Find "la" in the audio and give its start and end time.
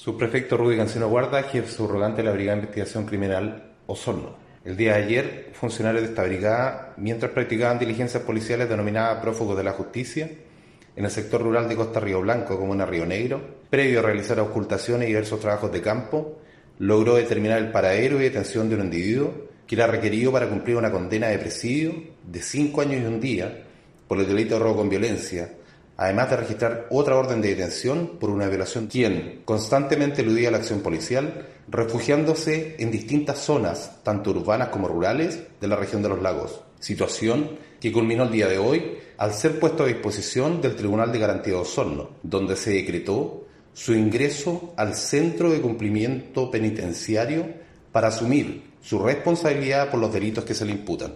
2.28-2.32, 9.64-9.72, 30.50-30.56, 35.68-35.76